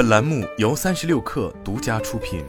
[0.00, 2.42] 本栏目由三十六氪独家出品。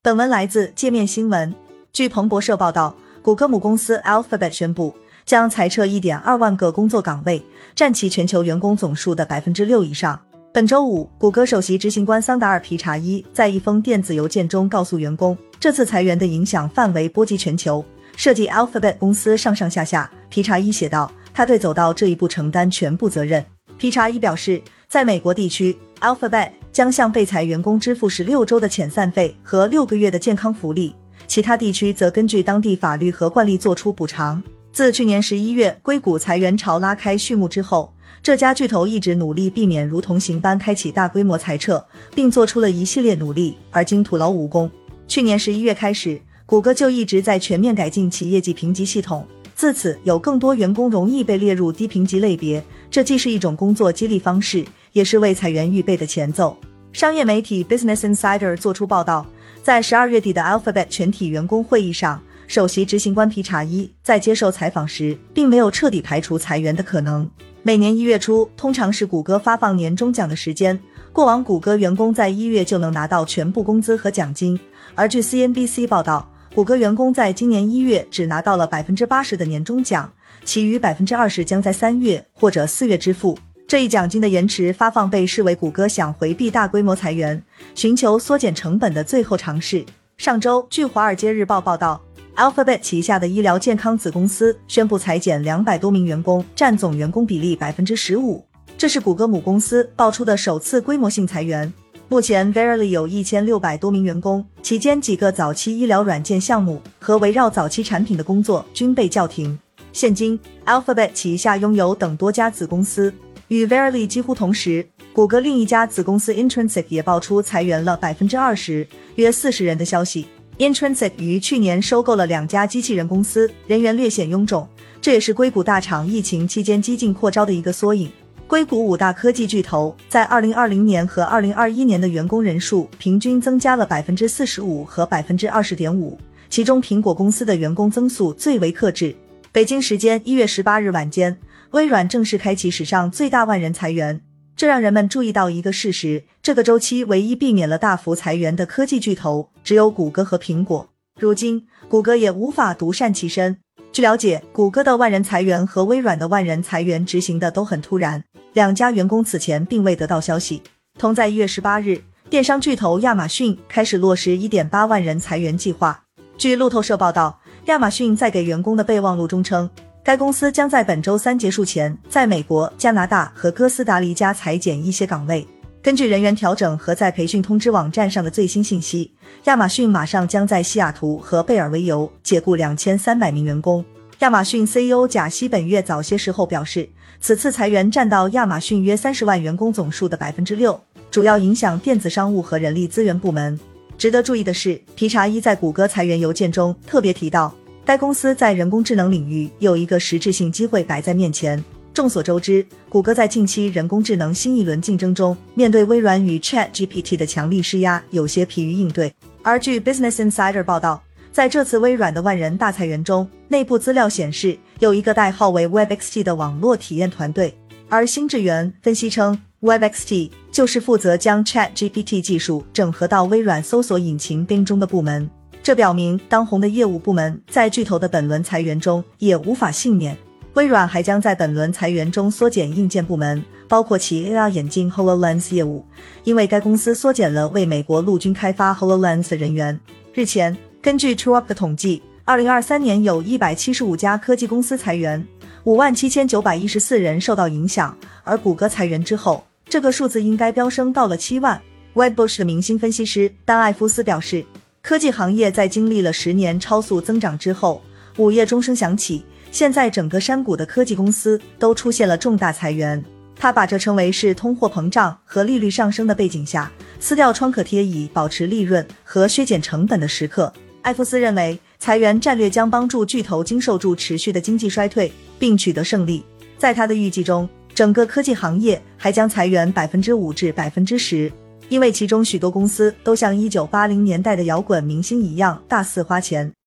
[0.00, 1.54] 本文来自界面新闻。
[1.92, 4.96] 据彭博社报道，谷歌母公司 Alphabet 宣布
[5.26, 7.44] 将裁撤一点二万个工作岗位，
[7.74, 10.18] 占其全球员工总数的百分之六以上。
[10.50, 17.84] 本周五，谷歌首席执行官桑达尔皮查伊在一封电子邮件中告诉员工，这次裁员的影响范围波及全球，
[18.16, 20.10] 涉及 Alphabet 公司上上下下。
[20.30, 21.12] 皮查伊写道。
[21.34, 23.44] 他对走到这一步承担全部责任。
[23.78, 30.94] 皮查伊表示，在美国地区，Alphabet 将向被裁员工支付十六周的遣散费和六个月的健康福利；
[31.26, 34.42] 其他地区则根据当地法律和惯例作出补偿。
[34.72, 44.70] 自去年十一月硅谷裁员潮拉开序幕之后，这家巨头一直努力避免如同行般开启大规模裁撤，并做出了一系列努力，而今徒劳无功。
[45.08, 49.26] 去年十一月开始，谷歌就一直在全面改进其业绩评级系统。
[49.62, 56.56] 自此，有更多员工容易被列入低评级类别，这既是一种工作激励方式，也是为裁员预备的前奏。
[56.92, 59.24] 商业媒体 Business Insider 做出报道，
[59.62, 67.30] 在十二月底的 Alphabet 全体员工会议上，首席执行官皮查伊在接受采访时，并没有彻底排除裁员的可能。
[67.62, 70.76] 每年一月初通常是谷歌发放年终奖的时间，
[71.12, 74.58] 过往谷歌员工在一月就能拿到全部工资和奖金，
[74.96, 76.28] 而据 CNBC 报道。
[76.54, 80.12] 谷歌员工在今年一月只拿到了百分之八十的年终奖，
[80.44, 83.38] 其余百分之二十将在三月或者四月支付。
[83.66, 87.42] 这一奖金的延迟发放被视为谷歌想回避大规模裁员、
[87.74, 89.82] 寻求缩减成本的最后尝试。
[90.18, 91.98] 上周，据《华尔街日报》报道
[92.36, 98.44] ，Alphabet 旗下的医疗健康子公司宣布裁减两百多名员工，占总员工比例百分之十五。
[98.76, 101.72] 这是谷歌母公司爆出的首次规模性裁员。
[102.12, 109.58] 目前，Verily 有一千六百多名员工，期间几个早期医疗软件项目和围绕早期产品的工作均被叫停。
[109.94, 113.10] 现今，Alphabet 旗下拥有等多家子公司，
[113.48, 120.26] 与 Verily 几乎同时，谷歌另一家子公司 Intrinsic 也爆出裁员了百分之二十，约四十人的消息。
[120.58, 124.68] Intrinsic 于去年收购了两家机器人公司，人员略显臃肿，
[125.00, 128.12] 这也是硅谷大厂疫情期间激进扩招的一个缩影。
[128.52, 136.18] 硅谷五大科技巨头在二零二零年和二零二一年的员工人数平均增加了百分之四十五和百分之二十点五，
[136.50, 139.16] 其中苹果公司的员工增速最为克制。
[139.52, 141.38] 北京时间一月十八日晚间，
[141.70, 144.20] 微软正式开启史上最大万人裁员，
[144.54, 150.90] 这让人们注意到一个事实：这个周期唯一避免了大幅裁员的科技巨头只有谷歌和苹果。
[151.18, 153.56] 如今，谷歌也无法独善其身。
[153.90, 158.22] 据了解，谷歌的万人裁员和微软的万人裁员执行的都很突然。
[158.52, 160.62] 两家员工此前并未得到消息。
[160.98, 166.02] 同在一月十八日，电商巨头亚马逊开始落实一点八万人裁员计划。
[166.36, 169.68] 据路透社报道，亚马逊在给员工的备忘录中称，
[170.02, 175.46] 该公司将在本周三结束前，在美国、加拿大和哥斯达黎加裁减一些岗位。
[175.82, 179.12] 根据人员调整和在培训通知网站上的最新信息，
[179.44, 183.84] 亚马逊马上将在西雅图和贝尔维尤解雇两千三百名员工。
[184.22, 186.88] 亚马逊 CEO 贾西本月早些时候表示，
[187.20, 193.58] 此次裁员占到亚马逊约三十万员工总数的百分之六，主要影响电子商务和人力资源部门。
[193.98, 197.52] 值得注意的是，皮查伊在谷歌裁员邮件中特别提到，
[197.84, 201.60] 该公司在人工智能领域有一个实质性机会摆在面前。
[201.92, 209.12] 众所周知，谷歌在近期人工智能新一轮竞争中，面对微软与 Chat GPT 的强力施压，有些疲于应对。
[209.42, 211.02] 而据 Business Insider 报道。
[211.32, 217.56] 在这次微软的万人大裁员中，内部资料显示有一个代号为 WebXT 的网络体验团队。
[217.88, 225.28] 而新智源分析称，WebXT 就是负责将 ChatGPT 技术整合到微软搜索引擎 bên 中的部门。
[225.62, 230.14] 这表明当红的业务部门在巨头的本轮裁员中也无法幸免。
[230.52, 235.82] 微软还将在本轮裁员中缩减硬件部门，包括其 AR 眼镜 HoloLens 业务，
[236.24, 239.80] 因为该公司缩减了为美国陆军开发 HoloLens 的人员。
[240.12, 240.54] 日前。
[240.82, 245.24] 根据 TrueUp 的统计，二零二三年有一百七十五家科技公司裁员，
[245.62, 247.96] 五万七千九百一十四人受到影响。
[248.24, 251.62] 而谷歌裁员之后，这个数字应该飙升到了七万。
[251.94, 254.44] Wedbush 的明星分析师丹·艾夫斯表示，
[254.82, 257.80] 科技行业在经历了十年超速增长之后，
[258.16, 263.00] 午夜钟声响起，现在整个山谷的科技公司都出现了重大裁员。
[263.36, 270.52] 他把这称为是通货膨胀和利率上升的背景下，撕掉创可贴以保持利润和削减成本的时刻。
[270.82, 276.24] 艾弗斯认为，裁员战略将帮助巨头经受住持续的经济衰退，并取得胜利。
[276.58, 281.32] 在他的预计中，整个科技行业还将裁员百分之五至百分之十，
[281.68, 286.52] 因为其中许多公司都像一九八零年代的摇滚明星一样大肆花钱。